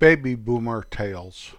Baby 0.00 0.36
Boomer 0.36 0.86
Tales. 0.92 1.54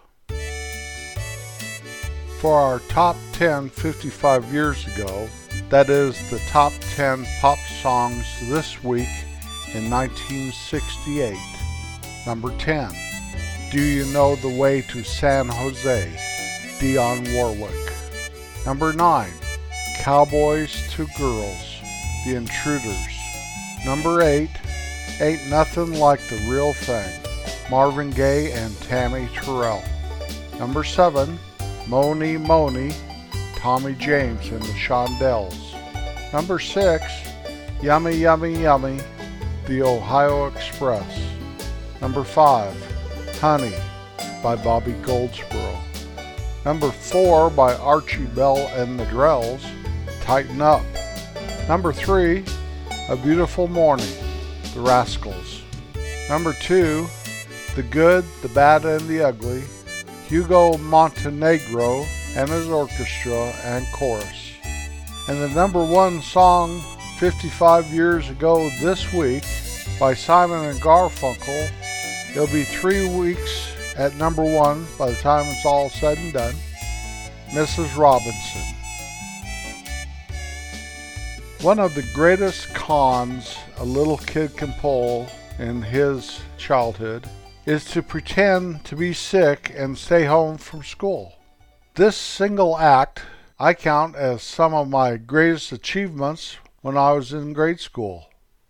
For 2.40 2.58
our 2.58 2.80
top 2.88 3.18
10 3.34 3.68
55 3.68 4.54
years 4.54 4.88
ago, 4.88 5.28
that 5.68 5.90
is 5.90 6.18
the 6.30 6.40
top 6.48 6.72
10 6.96 7.26
pop 7.42 7.58
songs 7.82 8.26
this 8.50 8.82
week 8.82 9.10
in 9.74 9.90
1968. 9.90 11.38
Number 12.26 12.56
10. 12.58 12.90
Do 13.72 13.82
You 13.82 14.06
Know 14.14 14.38
the 14.38 14.58
Way 14.58 14.84
to 14.84 15.04
San 15.04 15.50
Jose? 15.50 16.10
Dionne 16.80 17.36
Warwick. 17.36 17.94
Number 18.66 18.94
9. 18.94 19.30
Cowboys 19.98 20.90
to 20.94 21.06
Girls. 21.18 21.82
The 22.26 22.36
Intruders. 22.36 23.18
Number 23.86 24.22
8. 24.22 24.50
Ain't 25.20 25.50
Nothing 25.50 26.00
Like 26.00 26.22
the 26.30 26.38
Real 26.50 26.72
Thing. 26.72 27.29
Marvin 27.70 28.10
Gaye 28.10 28.52
and 28.52 28.76
Tammy 28.82 29.30
Terrell. 29.34 29.84
Number 30.58 30.84
7. 30.84 31.38
Mony 31.88 32.38
Mony, 32.38 32.94
Tommy 33.56 33.94
James 33.94 34.50
and 34.50 34.62
the 34.62 34.74
Shondells. 34.74 35.74
Number 36.32 36.60
6. 36.60 37.04
Yummy 37.82 38.16
Yummy 38.16 38.62
Yummy. 38.62 39.00
The 39.66 39.82
Ohio 39.82 40.48
Express. 40.48 41.20
Number 42.02 42.24
5. 42.24 43.38
Honey 43.40 43.74
by 44.44 44.56
Bobby 44.56 44.94
Goldsboro. 45.02 45.80
Number 46.66 46.92
4 46.92 47.50
by 47.50 47.74
Archie 47.76 48.26
Bell 48.26 48.58
and 48.76 49.00
the 49.00 49.06
Drells. 49.06 49.64
Tighten 50.22 50.62
Up. 50.62 50.84
Number 51.68 51.94
3. 51.94 52.44
A 53.10 53.16
Beautiful 53.16 53.68
Morning. 53.68 54.14
The 54.74 54.82
Rascals. 54.82 55.62
Number 56.30 56.54
2. 56.54 57.08
The 57.80 57.88
Good, 57.92 58.26
the 58.42 58.50
Bad, 58.50 58.84
and 58.84 59.08
the 59.08 59.24
Ugly. 59.24 59.64
Hugo 60.28 60.78
Montenegro 60.80 62.04
and 62.36 62.50
his 62.50 62.68
orchestra 62.68 63.54
and 63.64 63.88
chorus. 63.94 64.52
And 65.30 65.42
the 65.42 65.48
number 65.56 65.82
one 65.82 66.22
song 66.22 66.82
55 67.20 67.86
years 67.86 68.30
ago 68.30 68.68
this 68.82 69.14
week 69.14 69.46
by 69.98 70.14
Simon 70.14 70.66
and 70.66 70.78
Garfunkel. 70.82 71.72
It'll 72.32 72.48
be 72.48 72.66
three 72.66 73.18
weeks 73.18 73.74
at 73.96 74.14
number 74.18 74.44
one 74.44 74.86
by 74.98 75.12
the 75.12 75.22
time 75.22 75.46
it's 75.46 75.66
all 75.66 75.90
said 75.90 76.18
and 76.18 76.34
done. 76.34 76.56
Mrs. 77.52 77.98
Robinson. 77.98 78.76
One 81.62 81.80
of 81.80 81.96
the 81.96 82.06
greatest 82.14 82.74
cons 82.74 83.58
a 83.78 83.86
little 83.86 84.18
kid 84.18 84.58
can 84.58 84.74
pull 84.82 85.30
in 85.60 85.82
his 85.82 86.42
childhood 86.58 87.26
is 87.70 87.86
to 87.86 88.02
pretend 88.02 88.84
to 88.84 88.96
be 88.96 89.14
sick 89.14 89.72
and 89.76 89.96
stay 89.96 90.26
home 90.26 90.58
from 90.58 90.82
school. 90.82 91.36
This 91.94 92.16
single 92.16 92.76
act 92.76 93.22
I 93.60 93.76
count 93.76 94.16
as 94.16 94.42
some 94.42 94.74
of 94.74 94.90
my 94.90 95.18
greatest 95.18 95.72
achievements 95.72 96.58
when 96.82 96.98
I 96.98 97.12
was 97.12 97.32
in 97.32 97.54
grade 97.54 97.80
school. 97.80 98.26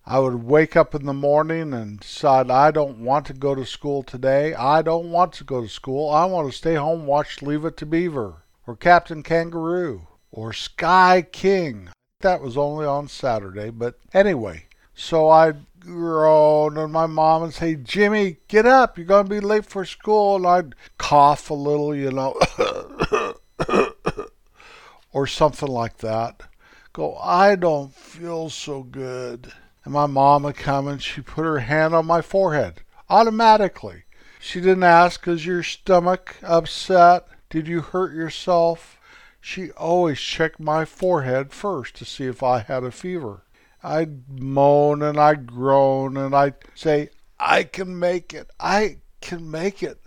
I 0.05 0.19
would 0.19 0.43
wake 0.43 0.75
up 0.75 0.93
in 0.93 1.05
the 1.05 1.13
morning 1.13 1.73
and 1.73 2.01
decide 2.01 2.51
I 2.51 2.71
don't 2.71 2.99
want 2.99 3.25
to 3.27 3.33
go 3.33 3.55
to 3.55 3.65
school 3.65 4.03
today. 4.03 4.53
I 4.53 4.81
don't 4.81 5.11
want 5.11 5.31
to 5.35 5.45
go 5.45 5.61
to 5.61 5.69
school. 5.69 6.09
I 6.09 6.25
want 6.25 6.51
to 6.51 6.57
stay 6.57 6.75
home 6.75 7.05
watch 7.05 7.41
Leave 7.41 7.63
It 7.63 7.77
to 7.77 7.85
Beaver 7.85 8.43
or 8.67 8.75
Captain 8.75 9.23
Kangaroo 9.23 10.07
or 10.29 10.51
Sky 10.51 11.25
King. 11.31 11.87
That 12.19 12.41
was 12.41 12.57
only 12.57 12.85
on 12.85 13.07
Saturday, 13.07 13.69
but 13.69 13.97
anyway, 14.13 14.65
so 14.99 15.29
I'd 15.29 15.65
groan 15.79 16.77
and 16.77 16.91
my 16.91 17.05
mom 17.05 17.43
would 17.43 17.53
say, 17.53 17.75
Jimmy, 17.75 18.35
get 18.49 18.65
up, 18.65 18.97
you're 18.97 19.07
going 19.07 19.27
to 19.27 19.29
be 19.29 19.39
late 19.39 19.65
for 19.65 19.85
school. 19.85 20.35
And 20.35 20.45
I'd 20.45 20.75
cough 20.97 21.49
a 21.49 21.53
little, 21.53 21.95
you 21.95 22.11
know, 22.11 22.37
or 25.13 25.25
something 25.25 25.69
like 25.69 25.99
that. 25.99 26.43
Go, 26.91 27.15
I 27.15 27.55
don't 27.55 27.93
feel 27.93 28.49
so 28.49 28.83
good. 28.83 29.53
And 29.85 29.93
my 29.93 30.05
mom 30.05 30.43
would 30.43 30.57
come 30.57 30.89
and 30.89 31.01
she 31.01 31.21
put 31.21 31.45
her 31.45 31.59
hand 31.59 31.95
on 31.95 32.05
my 32.05 32.21
forehead 32.21 32.81
automatically. 33.09 34.03
She 34.37 34.59
didn't 34.59 34.83
ask, 34.83 35.25
Is 35.29 35.45
your 35.45 35.63
stomach 35.63 36.35
upset? 36.43 37.25
Did 37.49 37.69
you 37.69 37.79
hurt 37.79 38.13
yourself? 38.13 38.99
She 39.39 39.71
always 39.71 40.19
checked 40.19 40.59
my 40.59 40.83
forehead 40.83 41.53
first 41.53 41.95
to 41.95 42.05
see 42.05 42.25
if 42.25 42.43
I 42.43 42.59
had 42.59 42.83
a 42.83 42.91
fever. 42.91 43.43
I'd 43.83 44.41
moan 44.41 45.01
and 45.01 45.17
I'd 45.17 45.47
groan 45.47 46.17
and 46.17 46.35
I'd 46.35 46.55
say, 46.75 47.09
I 47.39 47.63
can 47.63 47.97
make 47.97 48.33
it. 48.33 48.49
I 48.59 48.97
can 49.21 49.49
make 49.49 49.81
it. 49.81 50.01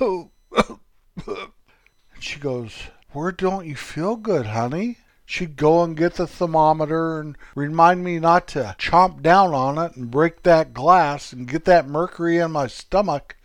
and 0.00 0.30
she 2.18 2.40
goes, 2.40 2.74
Where 3.12 3.32
don't 3.32 3.66
you 3.66 3.76
feel 3.76 4.16
good, 4.16 4.46
honey? 4.46 4.98
She'd 5.26 5.56
go 5.56 5.82
and 5.82 5.94
get 5.94 6.14
the 6.14 6.26
thermometer 6.26 7.20
and 7.20 7.36
remind 7.54 8.02
me 8.02 8.18
not 8.18 8.48
to 8.48 8.74
chomp 8.78 9.20
down 9.20 9.52
on 9.52 9.76
it 9.76 9.94
and 9.94 10.10
break 10.10 10.42
that 10.44 10.72
glass 10.72 11.34
and 11.34 11.46
get 11.46 11.66
that 11.66 11.86
mercury 11.86 12.38
in 12.38 12.52
my 12.52 12.66
stomach. 12.66 13.36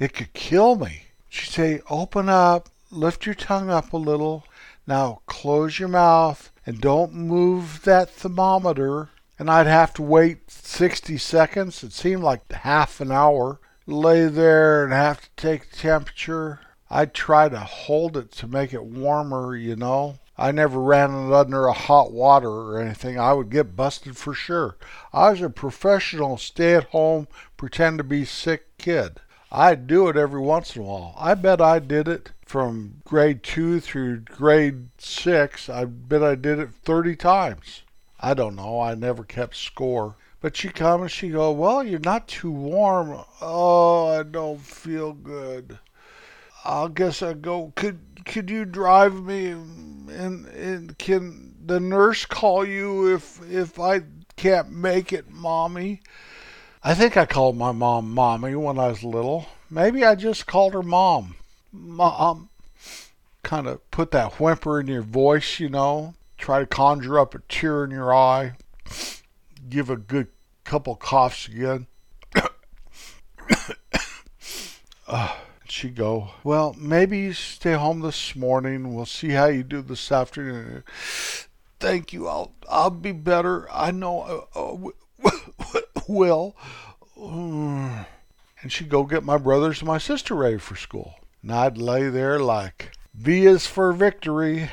It 0.00 0.14
could 0.14 0.32
kill 0.32 0.74
me. 0.74 1.04
She'd 1.28 1.52
say, 1.52 1.80
Open 1.88 2.28
up, 2.28 2.70
lift 2.90 3.24
your 3.24 3.36
tongue 3.36 3.70
up 3.70 3.92
a 3.92 3.96
little. 3.96 4.44
Now 4.84 5.20
close 5.26 5.78
your 5.78 5.88
mouth 5.88 6.50
and 6.66 6.80
don't 6.80 7.12
move 7.14 7.82
that 7.84 8.10
thermometer 8.10 9.10
and 9.38 9.50
I'd 9.50 9.66
have 9.66 9.94
to 9.94 10.02
wait 10.02 10.50
60 10.50 11.16
seconds. 11.18 11.84
It 11.84 11.92
seemed 11.92 12.22
like 12.22 12.50
half 12.52 13.00
an 13.00 13.12
hour. 13.12 13.60
Lay 13.86 14.26
there 14.26 14.84
and 14.84 14.92
have 14.92 15.20
to 15.22 15.30
take 15.36 15.70
temperature. 15.70 16.60
I'd 16.90 17.14
try 17.14 17.48
to 17.48 17.60
hold 17.60 18.16
it 18.16 18.32
to 18.32 18.46
make 18.46 18.72
it 18.74 18.84
warmer, 18.84 19.56
you 19.56 19.76
know. 19.76 20.18
I 20.36 20.52
never 20.52 20.80
ran 20.80 21.10
it 21.10 21.32
under 21.32 21.66
a 21.66 21.72
hot 21.72 22.12
water 22.12 22.48
or 22.48 22.80
anything. 22.80 23.18
I 23.18 23.32
would 23.32 23.50
get 23.50 23.76
busted 23.76 24.16
for 24.16 24.34
sure. 24.34 24.76
I 25.12 25.30
was 25.30 25.42
a 25.42 25.50
professional 25.50 26.36
stay 26.36 26.74
at 26.74 26.84
home, 26.84 27.28
pretend 27.56 27.98
to 27.98 28.04
be 28.04 28.24
sick 28.24 28.76
kid. 28.78 29.20
I'd 29.50 29.86
do 29.86 30.08
it 30.08 30.16
every 30.16 30.40
once 30.40 30.76
in 30.76 30.82
a 30.82 30.84
while. 30.84 31.14
I 31.18 31.34
bet 31.34 31.60
I 31.60 31.78
did 31.78 32.06
it 32.06 32.30
from 32.44 33.02
grade 33.04 33.42
two 33.42 33.80
through 33.80 34.20
grade 34.20 34.88
six. 34.98 35.68
I 35.68 35.86
bet 35.86 36.22
I 36.22 36.34
did 36.34 36.58
it 36.58 36.70
30 36.84 37.16
times. 37.16 37.82
I 38.20 38.34
don't 38.34 38.56
know. 38.56 38.80
I 38.80 38.94
never 38.94 39.22
kept 39.22 39.56
score. 39.56 40.16
But 40.40 40.56
she 40.56 40.68
come 40.68 41.02
and 41.02 41.10
she 41.10 41.30
go, 41.30 41.50
well, 41.50 41.82
you're 41.82 41.98
not 41.98 42.28
too 42.28 42.50
warm. 42.50 43.24
Oh, 43.40 44.06
I 44.06 44.22
don't 44.22 44.60
feel 44.60 45.12
good. 45.12 45.78
I 46.64 46.88
guess 46.88 47.22
I 47.22 47.32
go. 47.32 47.72
Could 47.74 48.00
could 48.24 48.50
you 48.50 48.64
drive 48.64 49.24
me? 49.24 49.48
And, 49.48 50.46
and 50.46 50.98
can 50.98 51.54
the 51.64 51.80
nurse 51.80 52.24
call 52.26 52.64
you 52.64 53.14
if 53.14 53.40
if 53.50 53.80
I 53.80 54.02
can't 54.36 54.70
make 54.70 55.12
it, 55.12 55.30
mommy? 55.30 56.02
I 56.84 56.94
think 56.94 57.16
I 57.16 57.26
called 57.26 57.56
my 57.56 57.72
mom 57.72 58.12
mommy 58.12 58.54
when 58.54 58.78
I 58.78 58.88
was 58.88 59.02
little. 59.02 59.46
Maybe 59.70 60.04
I 60.04 60.14
just 60.14 60.46
called 60.46 60.74
her 60.74 60.82
mom. 60.82 61.36
Mom. 61.72 62.48
Kind 63.42 63.66
of 63.66 63.90
put 63.90 64.10
that 64.12 64.34
whimper 64.34 64.80
in 64.80 64.86
your 64.86 65.02
voice, 65.02 65.58
you 65.58 65.68
know 65.68 66.14
try 66.38 66.60
to 66.60 66.66
conjure 66.66 67.18
up 67.18 67.34
a 67.34 67.40
tear 67.48 67.84
in 67.84 67.90
your 67.90 68.14
eye, 68.14 68.54
give 69.68 69.90
a 69.90 69.96
good 69.96 70.28
couple 70.64 70.96
coughs 70.96 71.48
again. 71.48 71.86
uh, 75.08 75.36
she'd 75.68 75.96
go, 75.96 76.30
Well, 76.42 76.74
maybe 76.78 77.18
you 77.18 77.32
stay 77.34 77.74
home 77.74 78.00
this 78.00 78.34
morning. 78.34 78.94
We'll 78.94 79.04
see 79.06 79.30
how 79.30 79.46
you 79.46 79.62
do 79.62 79.82
this 79.82 80.10
afternoon. 80.10 80.84
Thank 81.80 82.12
you. 82.12 82.28
I'll 82.28 82.54
I'll 82.68 82.90
be 82.90 83.12
better. 83.12 83.70
I 83.70 83.90
know 83.90 84.46
uh, 84.54 84.60
uh, 84.60 84.90
will. 86.08 86.56
And 88.60 88.72
she'd 88.72 88.88
go 88.88 89.04
get 89.04 89.22
my 89.22 89.38
brothers 89.38 89.80
and 89.80 89.86
my 89.86 89.98
sister 89.98 90.34
ready 90.34 90.58
for 90.58 90.74
school. 90.74 91.14
And 91.42 91.52
I'd 91.52 91.78
lay 91.78 92.08
there 92.08 92.40
like 92.40 92.90
V 93.14 93.46
is 93.46 93.66
for 93.66 93.92
victory. 93.92 94.68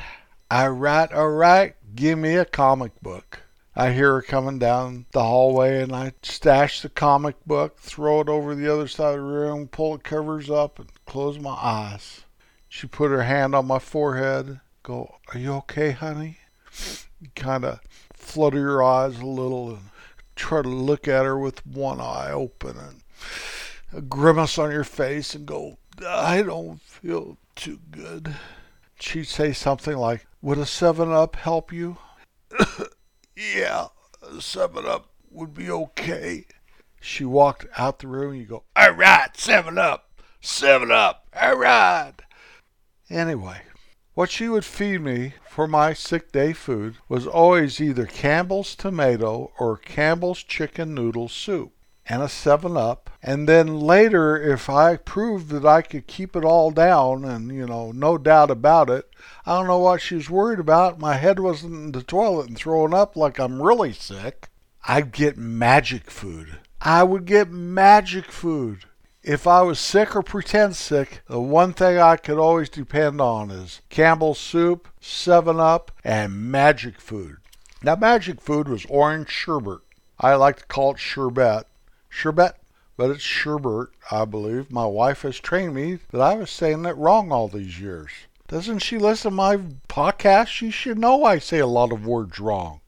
I 0.50 0.68
write, 0.68 1.12
all 1.12 1.30
right, 1.30 1.74
give 1.94 2.18
me 2.18 2.36
a 2.36 2.44
comic 2.44 3.00
book. 3.02 3.40
I 3.74 3.92
hear 3.92 4.14
her 4.14 4.22
coming 4.22 4.58
down 4.58 5.06
the 5.10 5.24
hallway, 5.24 5.82
and 5.82 5.92
I 5.92 6.12
stash 6.22 6.82
the 6.82 6.88
comic 6.88 7.36
book, 7.44 7.78
throw 7.78 8.20
it 8.20 8.28
over 8.28 8.54
the 8.54 8.72
other 8.72 8.86
side 8.86 9.18
of 9.18 9.20
the 9.20 9.22
room, 9.22 9.68
pull 9.68 9.96
the 9.96 10.02
covers 10.02 10.48
up, 10.48 10.78
and 10.78 10.88
close 11.04 11.38
my 11.38 11.50
eyes. 11.50 12.22
She 12.68 12.86
put 12.86 13.10
her 13.10 13.24
hand 13.24 13.54
on 13.54 13.66
my 13.66 13.78
forehead, 13.78 14.60
go, 14.82 15.16
Are 15.32 15.38
you 15.38 15.52
okay, 15.54 15.90
honey? 15.90 16.38
Kind 17.34 17.64
of 17.64 17.80
flutter 18.14 18.58
your 18.58 18.82
eyes 18.82 19.18
a 19.18 19.26
little 19.26 19.70
and 19.70 19.90
try 20.36 20.62
to 20.62 20.68
look 20.68 21.08
at 21.08 21.24
her 21.24 21.38
with 21.38 21.66
one 21.66 22.00
eye 22.00 22.30
open 22.30 22.76
and 22.78 23.02
a 23.92 24.00
grimace 24.00 24.58
on 24.58 24.70
your 24.70 24.84
face 24.84 25.34
and 25.34 25.46
go, 25.46 25.78
I 26.06 26.42
don't 26.42 26.80
feel 26.82 27.36
too 27.56 27.80
good. 27.90 28.36
She'd 28.98 29.28
say 29.28 29.52
something 29.52 29.96
like, 29.96 30.26
would 30.40 30.58
a 30.58 30.66
7 30.66 31.10
Up 31.12 31.36
help 31.36 31.72
you? 31.72 31.98
yeah, 33.36 33.88
a 34.22 34.40
7 34.40 34.86
Up 34.86 35.10
would 35.30 35.54
be 35.54 35.70
okay. 35.70 36.46
She 37.00 37.24
walked 37.24 37.66
out 37.76 37.98
the 37.98 38.08
room 38.08 38.32
and 38.32 38.40
you 38.40 38.46
go, 38.46 38.64
All 38.74 38.92
right, 38.92 39.36
7 39.36 39.78
Up. 39.78 40.06
Seven 40.46 40.92
up. 40.92 41.26
All 41.34 41.56
right. 41.56 42.12
Anyway, 43.10 43.62
what 44.14 44.30
she 44.30 44.48
would 44.48 44.64
feed 44.64 45.00
me 45.00 45.34
for 45.50 45.66
my 45.66 45.92
sick 45.92 46.30
day 46.30 46.52
food 46.52 46.98
was 47.08 47.26
always 47.26 47.80
either 47.80 48.06
Campbell's 48.06 48.76
tomato 48.76 49.50
or 49.58 49.76
Campbell's 49.76 50.44
chicken 50.44 50.94
noodle 50.94 51.28
soup 51.28 51.72
and 52.08 52.22
a 52.22 52.28
7 52.28 52.76
Up. 52.76 53.10
And 53.22 53.48
then 53.48 53.80
later, 53.80 54.40
if 54.40 54.70
I 54.70 54.96
proved 54.96 55.48
that 55.50 55.64
I 55.64 55.82
could 55.82 56.06
keep 56.06 56.36
it 56.36 56.44
all 56.44 56.70
down, 56.70 57.24
and 57.24 57.50
you 57.50 57.66
know, 57.66 57.90
no 57.92 58.16
doubt 58.18 58.50
about 58.50 58.88
it, 58.90 59.10
I 59.44 59.58
don't 59.58 59.66
know 59.66 59.78
what 59.78 60.00
she 60.00 60.14
was 60.14 60.30
worried 60.30 60.60
about. 60.60 61.00
My 61.00 61.14
head 61.14 61.40
wasn't 61.40 61.74
in 61.74 61.92
the 61.92 62.02
toilet 62.02 62.48
and 62.48 62.56
throwing 62.56 62.94
up 62.94 63.16
like 63.16 63.38
I'm 63.38 63.60
really 63.60 63.92
sick. 63.92 64.48
I'd 64.84 65.10
get 65.10 65.36
magic 65.36 66.10
food. 66.10 66.58
I 66.80 67.02
would 67.02 67.24
get 67.24 67.50
magic 67.50 68.26
food. 68.26 68.84
If 69.24 69.48
I 69.48 69.62
was 69.62 69.80
sick 69.80 70.14
or 70.14 70.22
pretend 70.22 70.76
sick, 70.76 71.22
the 71.26 71.40
one 71.40 71.72
thing 71.72 71.98
I 71.98 72.16
could 72.16 72.38
always 72.38 72.68
depend 72.68 73.20
on 73.20 73.50
is 73.50 73.80
Campbell's 73.90 74.38
soup, 74.38 74.86
7 75.00 75.58
Up, 75.58 75.90
and 76.04 76.52
magic 76.52 77.00
food. 77.00 77.38
Now, 77.82 77.96
magic 77.96 78.40
food 78.40 78.68
was 78.68 78.86
orange 78.86 79.30
sherbet. 79.30 79.80
I 80.20 80.34
like 80.36 80.58
to 80.58 80.66
call 80.66 80.92
it 80.92 81.00
sherbet 81.00 81.66
sherbet, 82.16 82.56
but 82.96 83.10
it's 83.10 83.22
sherbert, 83.22 83.88
I 84.10 84.24
believe. 84.24 84.70
My 84.70 84.86
wife 84.86 85.20
has 85.20 85.38
trained 85.38 85.74
me 85.74 85.98
that 86.10 86.20
I 86.22 86.32
was 86.32 86.50
saying 86.50 86.86
it 86.86 86.96
wrong 86.96 87.30
all 87.30 87.46
these 87.46 87.78
years. 87.78 88.10
Doesn't 88.48 88.78
she 88.78 88.96
listen 88.96 89.32
to 89.32 89.36
my 89.36 89.58
podcast? 89.86 90.46
She 90.46 90.70
should 90.70 90.98
know 90.98 91.24
I 91.24 91.38
say 91.38 91.58
a 91.58 91.66
lot 91.66 91.92
of 91.92 92.06
words 92.06 92.40
wrong. 92.40 92.80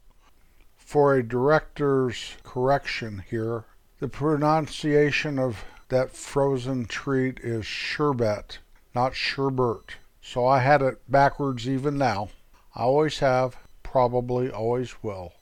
For 0.78 1.14
a 1.14 1.22
director's 1.22 2.36
correction 2.42 3.22
here, 3.28 3.64
the 4.00 4.08
pronunciation 4.08 5.38
of 5.38 5.62
that 5.90 6.16
frozen 6.16 6.86
treat 6.86 7.38
is 7.40 7.66
sherbet, 7.66 8.60
not 8.94 9.12
sherbert. 9.12 9.96
So 10.22 10.46
I 10.46 10.60
had 10.60 10.80
it 10.80 11.02
backwards 11.06 11.68
even 11.68 11.98
now. 11.98 12.30
I 12.74 12.84
always 12.84 13.18
have, 13.18 13.58
probably 13.82 14.50
always 14.50 15.02
will. 15.02 15.34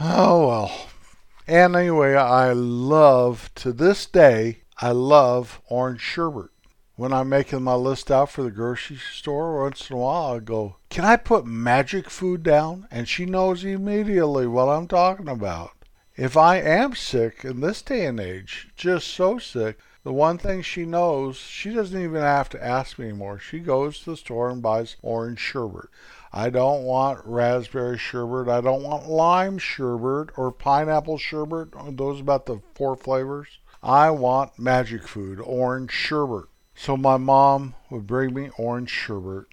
Oh 0.00 0.48
well. 0.48 0.88
And 1.46 1.76
anyway, 1.76 2.14
I 2.14 2.52
love, 2.52 3.50
to 3.56 3.72
this 3.72 4.06
day, 4.06 4.62
I 4.78 4.92
love 4.92 5.60
orange 5.68 6.00
sherbet. 6.00 6.50
When 6.96 7.12
I'm 7.12 7.28
making 7.28 7.62
my 7.62 7.74
list 7.74 8.10
out 8.10 8.30
for 8.30 8.42
the 8.42 8.50
grocery 8.50 8.96
store, 8.96 9.62
once 9.62 9.90
in 9.90 9.96
a 9.96 9.98
while 9.98 10.36
I 10.36 10.38
go, 10.38 10.76
Can 10.88 11.04
I 11.04 11.16
put 11.16 11.44
magic 11.44 12.08
food 12.08 12.42
down? 12.42 12.86
And 12.90 13.08
she 13.08 13.26
knows 13.26 13.64
immediately 13.64 14.46
what 14.46 14.68
I'm 14.68 14.88
talking 14.88 15.28
about. 15.28 15.72
If 16.16 16.36
I 16.36 16.58
am 16.60 16.94
sick 16.94 17.44
in 17.44 17.60
this 17.60 17.82
day 17.82 18.06
and 18.06 18.20
age, 18.20 18.70
just 18.76 19.08
so 19.08 19.38
sick, 19.38 19.78
the 20.04 20.12
one 20.12 20.36
thing 20.36 20.60
she 20.60 20.84
knows, 20.84 21.38
she 21.38 21.70
doesn't 21.70 22.00
even 22.00 22.20
have 22.20 22.50
to 22.50 22.62
ask 22.62 22.98
me 22.98 23.06
anymore. 23.08 23.38
She 23.38 23.58
goes 23.58 24.00
to 24.00 24.10
the 24.10 24.16
store 24.18 24.50
and 24.50 24.60
buys 24.60 24.96
orange 25.02 25.40
sherbet. 25.40 25.88
I 26.30 26.50
don't 26.50 26.82
want 26.82 27.24
raspberry 27.24 27.96
sherbet. 27.96 28.48
I 28.48 28.60
don't 28.60 28.82
want 28.82 29.08
lime 29.08 29.56
sherbet 29.56 30.30
or 30.36 30.52
pineapple 30.52 31.16
sherbet. 31.16 31.68
Those 31.96 32.20
about 32.20 32.44
the 32.46 32.60
four 32.74 32.96
flavors. 32.96 33.48
I 33.82 34.10
want 34.10 34.58
magic 34.58 35.08
food, 35.08 35.40
orange 35.40 35.90
sherbet. 35.90 36.46
So 36.74 36.96
my 36.96 37.16
mom 37.16 37.74
would 37.88 38.06
bring 38.06 38.34
me 38.34 38.50
orange 38.58 38.90
sherbet. 38.90 39.46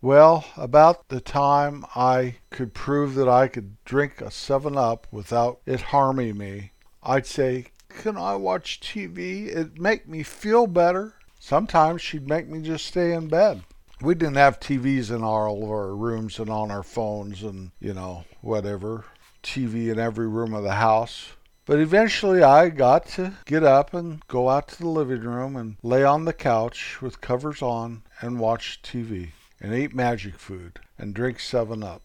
Well, 0.00 0.46
about 0.56 1.06
the 1.08 1.20
time 1.20 1.84
I 1.94 2.36
could 2.50 2.74
prove 2.74 3.14
that 3.14 3.28
I 3.28 3.46
could 3.46 3.76
drink 3.84 4.20
a 4.20 4.32
7 4.32 4.76
Up 4.76 5.06
without 5.12 5.60
it 5.64 5.80
harming 5.80 6.38
me, 6.38 6.72
I'd 7.04 7.26
say, 7.26 7.66
Can 7.98 8.16
I 8.16 8.36
watch 8.36 8.80
TV? 8.80 9.48
It'd 9.48 9.80
make 9.80 10.08
me 10.08 10.22
feel 10.22 10.66
better. 10.66 11.14
Sometimes 11.38 12.02
she'd 12.02 12.28
make 12.28 12.48
me 12.48 12.62
just 12.62 12.86
stay 12.86 13.12
in 13.12 13.28
bed 13.28 13.62
we 14.02 14.14
didn't 14.14 14.36
have 14.36 14.58
TVs 14.58 15.14
in 15.14 15.22
all 15.22 15.62
of 15.62 15.70
our 15.70 15.94
rooms 15.94 16.38
and 16.38 16.50
on 16.50 16.70
our 16.70 16.82
phones 16.82 17.42
and, 17.42 17.70
you 17.78 17.94
know, 17.94 18.24
whatever. 18.40 19.04
TV 19.42 19.90
in 19.90 19.98
every 19.98 20.28
room 20.28 20.54
of 20.54 20.64
the 20.64 20.74
house. 20.74 21.32
But 21.64 21.78
eventually 21.78 22.42
I 22.42 22.68
got 22.68 23.06
to 23.10 23.34
get 23.44 23.62
up 23.62 23.94
and 23.94 24.26
go 24.26 24.48
out 24.48 24.68
to 24.68 24.78
the 24.78 24.88
living 24.88 25.20
room 25.20 25.56
and 25.56 25.76
lay 25.82 26.02
on 26.04 26.24
the 26.24 26.32
couch 26.32 27.00
with 27.00 27.20
covers 27.20 27.62
on 27.62 28.02
and 28.20 28.40
watch 28.40 28.80
TV 28.82 29.30
and 29.60 29.72
eat 29.72 29.94
magic 29.94 30.38
food 30.38 30.80
and 30.98 31.14
drink 31.14 31.38
7 31.38 31.82
Up. 31.82 32.02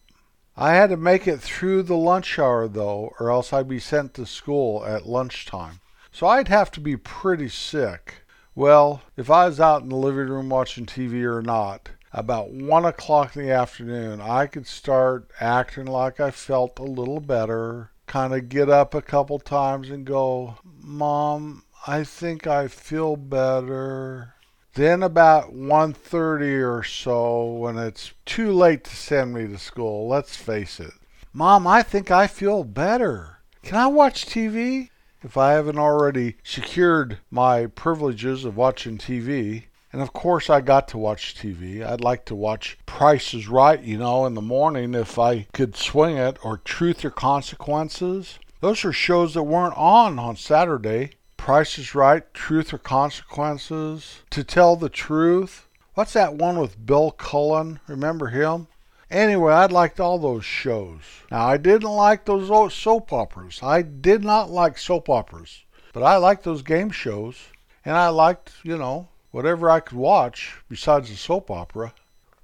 I 0.58 0.74
had 0.74 0.90
to 0.90 0.96
make 0.96 1.26
it 1.26 1.40
through 1.40 1.84
the 1.84 1.96
lunch 1.96 2.38
hour 2.38 2.68
though, 2.68 3.14
or 3.18 3.30
else 3.30 3.52
I'd 3.52 3.68
be 3.68 3.78
sent 3.78 4.12
to 4.14 4.26
school 4.26 4.84
at 4.84 5.06
lunchtime. 5.06 5.80
So 6.12 6.26
I'd 6.26 6.48
have 6.48 6.70
to 6.72 6.80
be 6.80 6.96
pretty 6.96 7.48
sick 7.48 8.24
well, 8.58 9.02
if 9.16 9.30
I 9.30 9.46
was 9.46 9.60
out 9.60 9.82
in 9.82 9.88
the 9.88 9.94
living 9.94 10.26
room 10.26 10.48
watching 10.48 10.84
TV 10.84 11.22
or 11.22 11.40
not, 11.40 11.90
about 12.12 12.50
one 12.50 12.84
o'clock 12.84 13.36
in 13.36 13.46
the 13.46 13.52
afternoon, 13.52 14.20
I 14.20 14.48
could 14.48 14.66
start 14.66 15.30
acting 15.40 15.86
like 15.86 16.18
I 16.18 16.32
felt 16.32 16.76
a 16.80 16.82
little 16.82 17.20
better, 17.20 17.92
kind 18.08 18.34
of 18.34 18.48
get 18.48 18.68
up 18.68 18.96
a 18.96 19.00
couple 19.00 19.38
times 19.38 19.90
and 19.90 20.04
go, 20.04 20.56
Mom, 20.64 21.62
I 21.86 22.02
think 22.02 22.48
I 22.48 22.66
feel 22.66 23.14
better. 23.14 24.34
Then 24.78 25.02
about 25.02 25.52
1:30 25.52 26.62
or 26.62 26.84
so 26.84 27.44
when 27.46 27.78
it's 27.78 28.12
too 28.24 28.52
late 28.52 28.84
to 28.84 28.94
send 28.94 29.34
me 29.34 29.48
to 29.48 29.58
school, 29.58 30.06
let's 30.06 30.36
face 30.36 30.78
it. 30.78 30.92
Mom, 31.32 31.66
I 31.66 31.82
think 31.82 32.12
I 32.12 32.28
feel 32.28 32.62
better. 32.62 33.38
Can 33.64 33.76
I 33.76 33.88
watch 33.88 34.24
TV? 34.24 34.90
if 35.24 35.36
I 35.36 35.54
haven't 35.54 35.80
already 35.80 36.36
secured 36.44 37.18
my 37.28 37.66
privileges 37.66 38.44
of 38.44 38.56
watching 38.56 38.98
TV. 38.98 39.64
And 39.92 40.00
of 40.00 40.12
course, 40.12 40.48
I 40.48 40.60
got 40.60 40.86
to 40.88 40.98
watch 40.98 41.34
TV. 41.34 41.84
I'd 41.84 42.00
like 42.00 42.24
to 42.26 42.36
watch 42.36 42.78
Price 42.86 43.34
is 43.34 43.48
Right, 43.48 43.82
you 43.82 43.98
know, 43.98 44.26
in 44.26 44.34
the 44.34 44.40
morning 44.40 44.94
if 44.94 45.18
I 45.18 45.48
could 45.52 45.74
swing 45.74 46.16
it, 46.16 46.38
or 46.44 46.58
Truth 46.58 47.04
or 47.04 47.10
Consequences. 47.10 48.38
Those 48.60 48.84
are 48.84 48.92
shows 48.92 49.34
that 49.34 49.42
weren't 49.42 49.76
on 49.76 50.20
on 50.20 50.36
Saturday. 50.36 51.14
Price 51.48 51.78
is 51.78 51.94
Right, 51.94 52.22
Truth 52.34 52.74
or 52.74 52.78
Consequences, 52.78 54.20
To 54.28 54.44
Tell 54.44 54.76
the 54.76 54.90
Truth. 54.90 55.66
What's 55.94 56.12
that 56.12 56.34
one 56.34 56.58
with 56.58 56.84
Bill 56.84 57.10
Cullen? 57.10 57.80
Remember 57.86 58.26
him? 58.26 58.66
Anyway, 59.10 59.54
I 59.54 59.64
liked 59.64 59.98
all 59.98 60.18
those 60.18 60.44
shows. 60.44 61.00
Now, 61.30 61.46
I 61.46 61.56
didn't 61.56 61.88
like 61.88 62.26
those 62.26 62.74
soap 62.74 63.14
operas. 63.14 63.60
I 63.62 63.80
did 63.80 64.22
not 64.22 64.50
like 64.50 64.76
soap 64.76 65.08
operas. 65.08 65.64
But 65.94 66.02
I 66.02 66.18
liked 66.18 66.44
those 66.44 66.60
game 66.60 66.90
shows. 66.90 67.36
And 67.82 67.96
I 67.96 68.08
liked, 68.08 68.52
you 68.62 68.76
know, 68.76 69.08
whatever 69.30 69.70
I 69.70 69.80
could 69.80 69.96
watch 69.96 70.58
besides 70.68 71.08
the 71.08 71.16
soap 71.16 71.50
opera. 71.50 71.94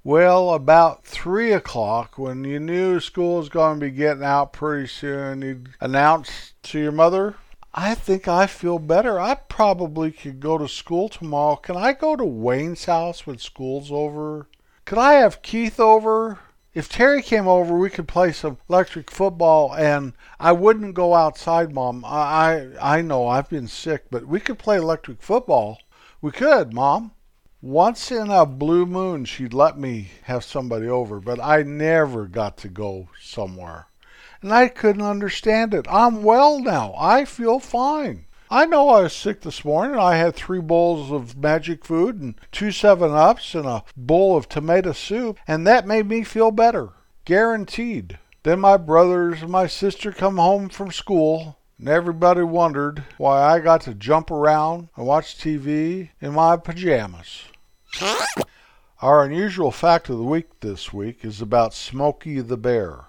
Well, 0.03 0.51
about 0.55 1.05
three 1.05 1.51
o'clock, 1.51 2.17
when 2.17 2.43
you 2.43 2.59
knew 2.59 2.99
school 2.99 3.37
was 3.37 3.49
going 3.49 3.79
to 3.79 3.85
be 3.85 3.91
getting 3.91 4.23
out 4.23 4.51
pretty 4.51 4.87
soon, 4.87 5.43
you'd 5.43 5.69
announce 5.79 6.53
to 6.63 6.79
your 6.79 6.91
mother, 6.91 7.35
I 7.77 7.93
think 7.93 8.27
I 8.27 8.47
feel 8.47 8.79
better. 8.79 9.19
I 9.19 9.35
probably 9.35 10.11
could 10.11 10.39
go 10.39 10.57
to 10.57 10.67
school 10.67 11.09
tomorrow. 11.09 11.57
Can 11.57 11.75
I 11.75 11.93
go 11.93 12.15
to 12.15 12.23
Wayne's 12.23 12.85
house 12.85 13.27
when 13.27 13.37
school's 13.37 13.91
over? 13.91 14.47
Could 14.85 14.97
I 14.97 15.13
have 15.13 15.41
Keith 15.41 15.79
over? 15.79 16.39
if 16.75 16.89
Terry 16.89 17.21
came 17.21 17.47
over, 17.47 17.77
we 17.77 17.89
could 17.89 18.07
play 18.07 18.33
some 18.33 18.57
electric 18.69 19.09
football, 19.09 19.73
and 19.73 20.11
I 20.41 20.51
wouldn't 20.51 20.93
go 20.93 21.13
outside, 21.15 21.73
Mom. 21.73 22.03
I, 22.05 22.67
I 22.79 22.97
I 22.97 23.01
know 23.01 23.27
I've 23.27 23.49
been 23.49 23.69
sick, 23.69 24.07
but 24.11 24.27
we 24.27 24.41
could 24.41 24.59
play 24.59 24.75
electric 24.75 25.21
football. 25.21 25.79
We 26.21 26.31
could, 26.31 26.73
Mom. 26.73 27.13
Once 27.61 28.11
in 28.11 28.29
a 28.29 28.45
blue 28.45 28.85
moon, 28.85 29.23
she'd 29.23 29.53
let 29.53 29.79
me 29.79 30.11
have 30.23 30.43
somebody 30.43 30.87
over, 30.87 31.21
but 31.21 31.39
I 31.39 31.63
never 31.63 32.27
got 32.27 32.57
to 32.57 32.67
go 32.67 33.07
somewhere. 33.21 33.87
And 34.45 34.53
I 34.53 34.67
couldn't 34.67 35.01
understand 35.01 35.73
it. 35.73 35.87
I'm 35.89 36.21
well 36.21 36.59
now. 36.59 36.93
I 36.99 37.25
feel 37.25 37.59
fine. 37.59 38.25
I 38.47 38.67
know 38.67 38.89
I 38.89 39.01
was 39.01 39.13
sick 39.13 39.41
this 39.41 39.65
morning. 39.65 39.97
I 39.97 40.17
had 40.17 40.35
three 40.35 40.61
bowls 40.61 41.11
of 41.11 41.35
magic 41.35 41.83
food 41.83 42.21
and 42.21 42.35
two 42.51 42.71
7 42.71 43.11
Ups 43.11 43.55
and 43.55 43.65
a 43.65 43.83
bowl 43.97 44.37
of 44.37 44.47
tomato 44.47 44.91
soup, 44.91 45.39
and 45.47 45.65
that 45.65 45.87
made 45.87 46.07
me 46.07 46.23
feel 46.23 46.51
better. 46.51 46.89
Guaranteed. 47.25 48.19
Then 48.43 48.59
my 48.59 48.77
brothers 48.77 49.41
and 49.41 49.49
my 49.49 49.65
sister 49.65 50.11
come 50.11 50.37
home 50.37 50.69
from 50.69 50.91
school, 50.91 51.57
and 51.79 51.89
everybody 51.89 52.43
wondered 52.43 53.03
why 53.17 53.41
I 53.41 53.59
got 53.59 53.81
to 53.81 53.95
jump 53.95 54.29
around 54.29 54.89
and 54.95 55.07
watch 55.07 55.39
TV 55.39 56.09
in 56.21 56.33
my 56.33 56.55
pajamas. 56.57 57.45
Our 59.01 59.23
unusual 59.23 59.71
fact 59.71 60.07
of 60.07 60.19
the 60.19 60.23
week 60.23 60.59
this 60.59 60.93
week 60.93 61.25
is 61.25 61.41
about 61.41 61.73
Smokey 61.73 62.41
the 62.41 62.57
Bear. 62.57 63.05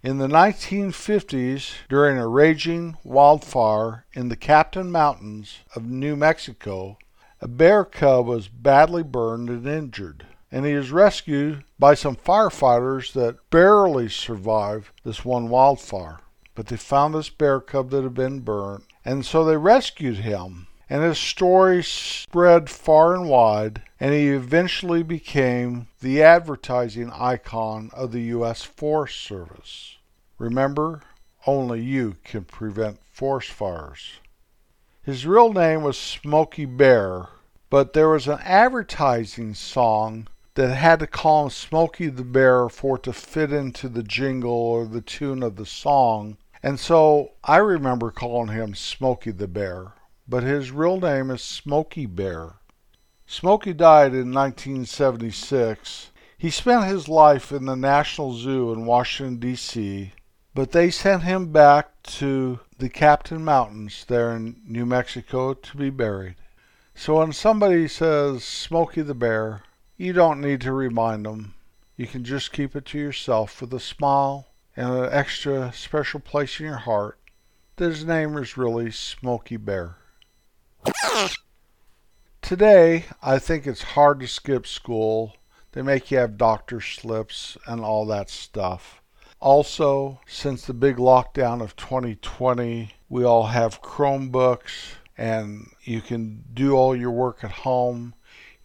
In 0.00 0.18
the 0.18 0.28
1950s, 0.28 1.72
during 1.88 2.18
a 2.18 2.28
raging 2.28 2.96
wildfire 3.02 4.04
in 4.12 4.28
the 4.28 4.36
Capitan 4.36 4.92
Mountains 4.92 5.58
of 5.74 5.86
New 5.86 6.14
Mexico, 6.14 6.98
a 7.40 7.48
bear 7.48 7.84
cub 7.84 8.26
was 8.26 8.46
badly 8.46 9.02
burned 9.02 9.50
and 9.50 9.66
injured, 9.66 10.24
and 10.52 10.64
he 10.64 10.74
was 10.74 10.92
rescued 10.92 11.64
by 11.80 11.94
some 11.94 12.14
firefighters 12.14 13.12
that 13.14 13.50
barely 13.50 14.08
survived 14.08 14.90
this 15.02 15.24
one 15.24 15.48
wildfire. 15.48 16.20
But 16.54 16.68
they 16.68 16.76
found 16.76 17.14
this 17.14 17.28
bear 17.28 17.60
cub 17.60 17.90
that 17.90 18.04
had 18.04 18.14
been 18.14 18.38
burned, 18.38 18.84
and 19.04 19.26
so 19.26 19.44
they 19.44 19.56
rescued 19.56 20.18
him. 20.18 20.67
And 20.90 21.02
his 21.02 21.18
story 21.18 21.82
spread 21.82 22.70
far 22.70 23.14
and 23.14 23.28
wide, 23.28 23.82
and 24.00 24.14
he 24.14 24.28
eventually 24.28 25.02
became 25.02 25.88
the 26.00 26.22
advertising 26.22 27.10
icon 27.10 27.90
of 27.92 28.12
the 28.12 28.22
U.S. 28.22 28.62
Forest 28.62 29.20
Service. 29.20 29.96
Remember, 30.38 31.02
only 31.46 31.80
you 31.80 32.16
can 32.24 32.44
prevent 32.44 33.00
forest 33.10 33.50
fires. 33.50 34.20
His 35.02 35.26
real 35.26 35.52
name 35.52 35.82
was 35.82 35.98
Smokey 35.98 36.64
Bear, 36.64 37.28
but 37.70 37.92
there 37.92 38.08
was 38.08 38.28
an 38.28 38.38
advertising 38.42 39.54
song 39.54 40.28
that 40.54 40.74
had 40.74 41.00
to 41.00 41.06
call 41.06 41.44
him 41.44 41.50
Smokey 41.50 42.08
the 42.08 42.24
Bear 42.24 42.68
for 42.68 42.96
it 42.96 43.04
to 43.04 43.12
fit 43.12 43.52
into 43.52 43.88
the 43.88 44.02
jingle 44.02 44.50
or 44.50 44.86
the 44.86 45.00
tune 45.00 45.42
of 45.42 45.56
the 45.56 45.66
song. 45.66 46.36
And 46.62 46.80
so 46.80 47.32
I 47.44 47.58
remember 47.58 48.10
calling 48.10 48.48
him 48.48 48.74
Smokey 48.74 49.30
the 49.30 49.48
Bear, 49.48 49.92
but 50.28 50.42
his 50.42 50.70
real 50.70 51.00
name 51.00 51.30
is 51.30 51.40
Smokey 51.40 52.04
Bear. 52.04 52.56
Smokey 53.26 53.72
died 53.72 54.12
in 54.12 54.32
1976. 54.32 56.10
He 56.36 56.50
spent 56.50 56.84
his 56.84 57.08
life 57.08 57.50
in 57.50 57.64
the 57.64 57.76
National 57.76 58.34
Zoo 58.34 58.72
in 58.72 58.84
Washington, 58.84 59.38
D.C., 59.38 60.12
but 60.54 60.72
they 60.72 60.90
sent 60.90 61.22
him 61.22 61.50
back 61.50 62.02
to 62.02 62.60
the 62.78 62.88
Capitan 62.88 63.44
Mountains 63.44 64.04
there 64.06 64.36
in 64.36 64.60
New 64.66 64.84
Mexico 64.84 65.54
to 65.54 65.76
be 65.76 65.88
buried. 65.88 66.36
So 66.94 67.18
when 67.18 67.32
somebody 67.32 67.88
says 67.88 68.44
Smokey 68.44 69.02
the 69.02 69.14
Bear, 69.14 69.62
you 69.96 70.12
don't 70.12 70.40
need 70.40 70.60
to 70.62 70.72
remind 70.72 71.24
them. 71.24 71.54
You 71.96 72.06
can 72.06 72.22
just 72.22 72.52
keep 72.52 72.76
it 72.76 72.84
to 72.86 72.98
yourself 72.98 73.60
with 73.60 73.72
a 73.72 73.80
smile 73.80 74.48
and 74.76 74.92
an 74.92 75.08
extra 75.10 75.72
special 75.72 76.20
place 76.20 76.60
in 76.60 76.66
your 76.66 76.76
heart 76.76 77.18
that 77.76 77.90
his 77.90 78.04
name 78.04 78.36
is 78.36 78.56
really 78.56 78.90
Smokey 78.90 79.56
Bear. 79.56 79.96
Today, 82.42 83.04
I 83.22 83.38
think 83.38 83.66
it's 83.66 83.82
hard 83.82 84.20
to 84.20 84.26
skip 84.26 84.66
school. 84.66 85.36
They 85.72 85.82
make 85.82 86.10
you 86.10 86.18
have 86.18 86.38
doctor 86.38 86.80
slips 86.80 87.56
and 87.66 87.80
all 87.80 88.06
that 88.06 88.30
stuff. 88.30 89.02
Also, 89.40 90.20
since 90.26 90.64
the 90.64 90.74
big 90.74 90.96
lockdown 90.96 91.62
of 91.62 91.76
2020, 91.76 92.94
we 93.08 93.24
all 93.24 93.46
have 93.46 93.82
Chromebooks 93.82 94.94
and 95.16 95.70
you 95.82 96.00
can 96.00 96.44
do 96.54 96.74
all 96.74 96.96
your 96.96 97.10
work 97.10 97.44
at 97.44 97.50
home 97.50 98.14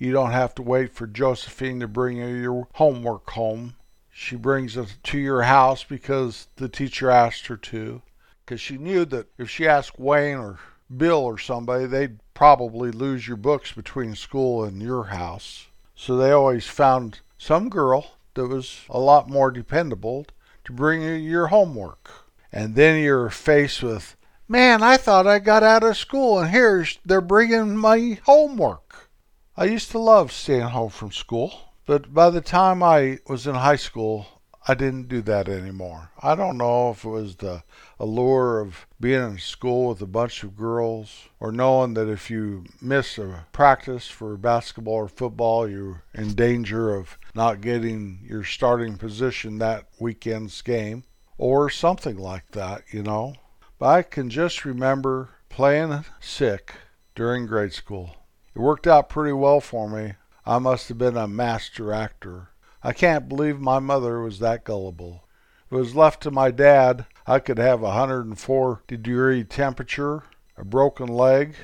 you 0.04 0.12
don't 0.12 0.32
have 0.32 0.54
to 0.56 0.62
wait 0.62 0.92
for 0.94 1.08
Josephine 1.08 1.80
to 1.80 1.88
bring 1.88 2.18
you 2.18 2.28
your 2.28 2.68
homework 2.74 3.30
home. 3.30 3.76
She 4.12 4.36
brings 4.36 4.76
it 4.76 4.98
to 5.02 5.18
your 5.18 5.44
house 5.44 5.86
because 5.86 6.50
the 6.58 6.68
teacher 6.68 7.10
asked 7.10 7.48
her 7.48 7.56
to. 7.56 8.02
Because 8.44 8.60
she 8.60 8.78
knew 8.78 9.06
that 9.06 9.28
if 9.38 9.50
she 9.50 9.66
asked 9.66 9.98
Wayne 9.98 10.38
or 10.38 10.60
Bill 10.96 11.20
or 11.20 11.38
somebody, 11.38 11.86
they'd 11.86 12.20
probably 12.34 12.92
lose 12.92 13.28
your 13.28 13.38
books 13.38 13.72
between 13.72 14.16
school 14.16 14.64
and 14.64 14.82
your 14.82 15.06
house. 15.06 15.68
So 15.96 16.18
they 16.18 16.32
always 16.32 16.68
found 16.68 17.20
some 17.38 17.70
girl 17.70 18.12
that 18.34 18.48
was 18.48 18.82
a 18.90 19.00
lot 19.00 19.30
more 19.30 19.52
dependable 19.52 20.26
to 20.66 20.72
bring 20.72 21.02
you 21.02 21.14
your 21.14 21.48
homework. 21.48 22.10
And 22.52 22.76
then 22.76 23.02
you're 23.02 23.30
faced 23.30 23.84
with, 23.84 24.16
man, 24.48 24.84
I 24.84 24.98
thought 24.98 25.28
I 25.28 25.40
got 25.40 25.64
out 25.64 25.84
of 25.84 25.98
school 25.98 26.40
and 26.40 26.52
here 26.52 26.86
they're 27.06 27.22
bringing 27.22 27.78
my 27.78 28.20
homework. 28.26 29.10
I 29.56 29.66
used 29.66 29.92
to 29.92 30.00
love 30.00 30.32
staying 30.32 30.62
home 30.62 30.90
from 30.90 31.12
school, 31.12 31.74
but 31.86 32.14
by 32.14 32.30
the 32.30 32.42
time 32.42 32.82
I 32.82 33.20
was 33.28 33.46
in 33.46 33.56
high 33.56 33.76
school, 33.76 34.28
I 34.66 34.76
didn't 34.76 35.10
do 35.10 35.22
that 35.24 35.50
anymore. 35.50 36.12
I 36.22 36.36
don't 36.36 36.58
know 36.58 36.92
if 36.92 37.04
it 37.04 37.10
was 37.10 37.36
the 37.36 37.64
allure 38.00 38.62
of 38.62 38.88
being 38.98 39.22
in 39.22 39.38
school 39.38 39.90
with 39.90 40.02
a 40.02 40.08
bunch 40.08 40.42
of 40.44 40.56
girls 40.56 41.28
or 41.42 41.52
knowing 41.52 41.96
that 41.96 42.08
if 42.08 42.30
you 42.30 42.64
miss 42.82 43.18
a 43.18 43.46
practice 43.52 44.08
for 44.08 44.38
basketball 44.38 44.94
or 44.94 45.08
football, 45.10 45.68
you're 45.68 46.04
in 46.14 46.34
danger 46.34 46.96
of 46.96 47.18
not 47.36 47.60
getting 47.60 48.20
your 48.26 48.46
starting 48.46 48.96
position 48.96 49.58
that 49.58 49.86
weekend's 50.00 50.62
game 50.62 51.04
or 51.38 51.70
something 51.70 52.18
like 52.18 52.52
that, 52.52 52.84
you 52.90 53.04
know. 53.04 53.36
But 53.80 53.88
I 53.88 54.02
can 54.04 54.30
just 54.30 54.64
remember 54.64 55.32
playing 55.50 56.06
sick 56.22 56.74
during 57.16 57.48
grade 57.48 57.74
school. 57.74 58.16
It 58.56 58.60
worked 58.60 58.88
out 58.88 59.10
pretty 59.10 59.34
well 59.34 59.60
for 59.60 59.90
me. 59.90 60.14
I 60.46 60.60
must 60.60 60.88
have 60.88 60.98
been 60.98 61.18
a 61.18 61.28
master 61.28 61.92
actor. 61.92 62.50
I 62.86 62.92
can't 62.92 63.30
believe 63.30 63.62
my 63.62 63.80
mother 63.80 64.20
was 64.20 64.40
that 64.40 64.66
gullible. 64.66 65.24
If 65.68 65.72
it 65.72 65.76
was 65.76 65.96
left 65.96 66.22
to 66.24 66.32
my 66.32 66.52
dad, 66.52 67.06
I 67.26 67.40
could 67.40 67.58
have 67.58 67.80
a 67.80 67.86
104 67.86 68.84
degree 68.88 69.46
temperature, 69.46 70.24
a 70.58 70.66
broken 70.66 71.08
leg, 71.08 71.56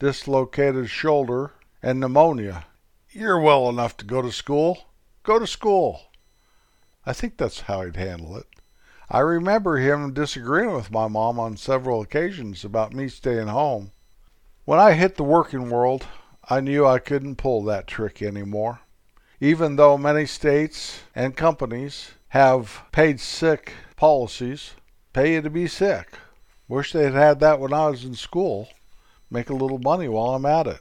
dislocated 0.00 0.90
shoulder, 0.90 1.52
and 1.80 2.00
pneumonia. 2.00 2.66
You're 3.10 3.38
well 3.38 3.68
enough 3.68 3.96
to 3.98 4.04
go 4.04 4.20
to 4.20 4.32
school. 4.32 4.88
Go 5.22 5.38
to 5.38 5.46
school. 5.46 6.10
I 7.06 7.12
think 7.12 7.36
that's 7.36 7.60
how 7.60 7.82
he'd 7.82 7.94
handle 7.94 8.36
it. 8.36 8.46
I 9.08 9.20
remember 9.20 9.76
him 9.76 10.12
disagreeing 10.12 10.72
with 10.72 10.90
my 10.90 11.06
mom 11.06 11.38
on 11.38 11.56
several 11.56 12.02
occasions 12.02 12.64
about 12.64 12.92
me 12.92 13.06
staying 13.08 13.46
home. 13.46 13.92
When 14.64 14.80
I 14.80 14.94
hit 14.94 15.14
the 15.14 15.22
working 15.22 15.70
world, 15.70 16.06
I 16.50 16.60
knew 16.60 16.84
I 16.84 16.98
couldn't 16.98 17.36
pull 17.36 17.62
that 17.64 17.86
trick 17.86 18.20
anymore. 18.20 18.80
Even 19.44 19.76
though 19.76 19.98
many 19.98 20.24
states 20.24 21.00
and 21.14 21.36
companies 21.36 22.12
have 22.28 22.80
paid 22.92 23.20
sick 23.20 23.74
policies, 23.94 24.72
pay 25.12 25.34
you 25.34 25.42
to 25.42 25.50
be 25.50 25.66
sick. 25.66 26.16
Wish 26.66 26.92
they'd 26.92 27.12
had 27.12 27.40
that 27.40 27.60
when 27.60 27.70
I 27.70 27.90
was 27.90 28.04
in 28.04 28.14
school. 28.14 28.70
Make 29.28 29.50
a 29.50 29.54
little 29.54 29.76
money 29.76 30.08
while 30.08 30.34
I'm 30.34 30.46
at 30.46 30.66
it. 30.66 30.80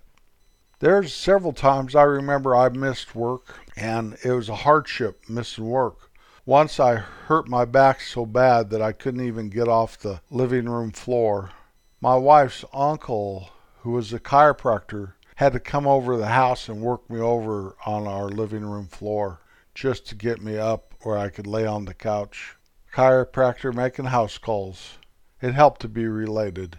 There's 0.80 1.14
several 1.14 1.52
times 1.52 1.94
I 1.94 2.04
remember 2.04 2.56
I 2.56 2.70
missed 2.70 3.16
work, 3.16 3.54
and 3.76 4.18
it 4.24 4.32
was 4.32 4.48
a 4.48 4.56
hardship 4.56 5.26
missing 5.28 5.66
work. 5.66 6.10
Once 6.46 6.80
I 6.80 6.96
hurt 6.96 7.50
my 7.50 7.66
back 7.66 8.00
so 8.00 8.26
bad 8.26 8.70
that 8.70 8.82
I 8.82 8.94
couldn't 8.94 9.28
even 9.28 9.50
get 9.50 9.68
off 9.68 10.00
the 10.00 10.22
living 10.32 10.70
room 10.70 10.92
floor. 10.92 11.52
My 12.00 12.16
wife's 12.16 12.64
uncle, 12.72 13.50
who 13.82 13.92
was 13.92 14.14
a 14.14 14.22
chiropractor, 14.22 15.16
had 15.36 15.54
to 15.54 15.60
come 15.60 15.88
over 15.88 16.14
to 16.14 16.18
the 16.18 16.28
house 16.28 16.70
and 16.70 16.82
work 16.82 17.10
me 17.10 17.20
over 17.20 17.76
on 17.86 18.08
our 18.08 18.30
living 18.30 18.66
room 18.66 18.88
floor 18.88 19.40
just 19.74 20.08
to 20.08 20.16
get 20.16 20.42
me 20.42 20.58
up 20.58 20.94
where 21.02 21.18
I 21.18 21.30
could 21.30 21.48
lay 21.48 21.66
on 21.66 21.86
the 21.86 21.94
couch. 21.94 22.56
Chiropractor 22.94 23.74
making 23.74 24.06
house 24.06 24.38
calls. 24.38 25.00
It 25.42 25.54
helped 25.54 25.82
to 25.82 25.88
be 25.88 26.06
related. 26.06 26.78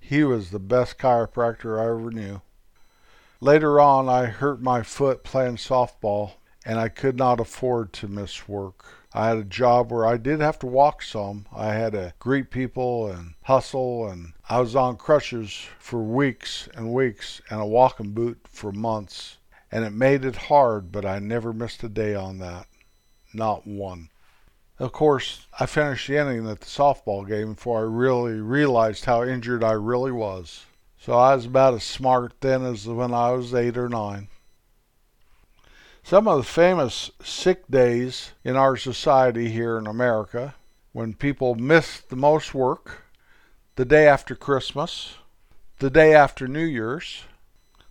He 0.00 0.24
was 0.24 0.50
the 0.50 0.58
best 0.58 0.98
chiropractor 0.98 1.78
I 1.78 1.84
ever 1.84 2.10
knew. 2.10 2.40
Later 3.40 3.78
on, 3.78 4.08
I 4.08 4.26
hurt 4.26 4.62
my 4.62 4.82
foot 4.82 5.24
playing 5.24 5.56
softball, 5.56 6.32
and 6.64 6.78
I 6.78 6.88
could 6.88 7.16
not 7.16 7.40
afford 7.40 7.92
to 7.94 8.08
miss 8.08 8.48
work. 8.48 8.84
I 9.12 9.28
had 9.28 9.36
a 9.36 9.44
job 9.44 9.92
where 9.92 10.06
I 10.06 10.16
did 10.16 10.40
have 10.40 10.58
to 10.60 10.66
walk 10.66 11.02
some. 11.02 11.46
I 11.54 11.74
had 11.74 11.92
to 11.92 12.14
greet 12.18 12.50
people 12.50 13.08
and 13.08 13.34
hustle, 13.42 14.08
and 14.08 14.32
I 14.52 14.60
was 14.60 14.76
on 14.76 14.98
crutches 14.98 15.66
for 15.78 16.02
weeks 16.02 16.68
and 16.74 16.92
weeks 16.92 17.40
and 17.48 17.58
a 17.58 17.64
walking 17.64 18.10
boot 18.10 18.38
for 18.50 18.70
months. 18.70 19.38
And 19.70 19.82
it 19.82 19.94
made 19.94 20.26
it 20.26 20.36
hard, 20.36 20.92
but 20.92 21.06
I 21.06 21.20
never 21.20 21.54
missed 21.54 21.82
a 21.84 21.88
day 21.88 22.14
on 22.14 22.36
that. 22.40 22.66
Not 23.32 23.66
one. 23.66 24.10
Of 24.78 24.92
course, 24.92 25.46
I 25.58 25.64
finished 25.64 26.06
the 26.06 26.18
inning 26.18 26.46
at 26.46 26.60
the 26.60 26.66
softball 26.66 27.26
game 27.26 27.54
before 27.54 27.78
I 27.78 27.84
really 27.84 28.42
realized 28.42 29.06
how 29.06 29.24
injured 29.24 29.64
I 29.64 29.72
really 29.72 30.12
was. 30.12 30.66
So 30.98 31.14
I 31.14 31.34
was 31.34 31.46
about 31.46 31.72
as 31.72 31.84
smart 31.84 32.34
then 32.42 32.62
as 32.62 32.86
when 32.86 33.14
I 33.14 33.30
was 33.30 33.54
eight 33.54 33.78
or 33.78 33.88
nine. 33.88 34.28
Some 36.02 36.28
of 36.28 36.36
the 36.36 36.42
famous 36.42 37.10
sick 37.22 37.66
days 37.70 38.32
in 38.44 38.56
our 38.56 38.76
society 38.76 39.48
here 39.48 39.78
in 39.78 39.86
America, 39.86 40.56
when 40.92 41.14
people 41.14 41.54
miss 41.54 42.00
the 42.00 42.16
most 42.16 42.52
work, 42.52 43.01
the 43.76 43.84
day 43.86 44.06
after 44.06 44.34
Christmas, 44.34 45.14
the 45.78 45.88
day 45.88 46.14
after 46.14 46.46
New 46.46 46.64
Year's, 46.64 47.24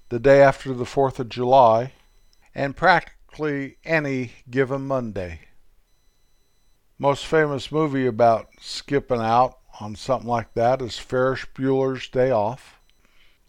the 0.10 0.20
day 0.20 0.42
after 0.42 0.74
the 0.74 0.84
4th 0.84 1.18
of 1.18 1.30
July, 1.30 1.94
and 2.54 2.76
practically 2.76 3.78
any 3.84 4.34
given 4.50 4.86
Monday. 4.86 5.42
Most 7.00 7.26
famous 7.26 7.72
movie 7.72 8.06
about 8.06 8.50
skipping 8.60 9.22
out 9.22 9.58
on 9.80 9.96
something 9.96 10.30
like 10.30 10.54
that 10.54 10.84
is 10.84 11.00
Ferris 11.00 11.46
Bueller's 11.56 12.08
Day 12.10 12.30
Off. 12.30 12.80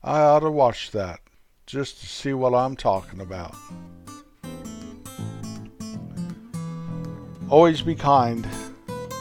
I 0.03 0.21
ought 0.21 0.41
to 0.41 0.51
watch 0.51 0.91
that 0.93 1.21
just 1.67 2.01
to 2.01 2.07
see 2.07 2.33
what 2.33 2.55
I'm 2.55 2.77
talking 2.77 3.21
about. 3.21 3.55
Always 7.51 7.83
be 7.83 7.95
kind. 7.95 8.49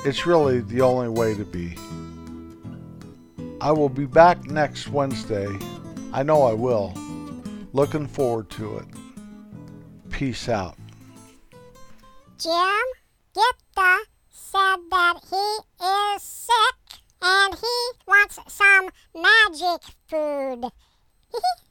It's 0.05 0.25
really 0.25 0.61
the 0.61 0.79
only 0.79 1.09
way 1.09 1.35
to 1.35 1.43
be. 1.43 1.75
I 3.61 3.71
will 3.71 3.89
be 3.89 4.07
back 4.07 4.43
next 4.45 4.87
Wednesday. 4.87 5.47
I 6.11 6.23
know 6.23 6.41
I 6.41 6.53
will. 6.53 6.95
Looking 7.73 8.07
forward 8.07 8.49
to 8.51 8.77
it. 8.77 8.85
Peace 10.09 10.49
out. 10.49 10.75
Jim 12.39 12.55
Gipta 13.35 13.99
said 14.31 14.77
that 14.89 15.19
he 15.29 15.85
is 15.85 16.23
sick 16.23 17.01
and 17.21 17.53
he 17.53 17.91
wants 18.07 18.39
some 18.47 18.89
magic 19.13 19.83
food. 20.07 20.71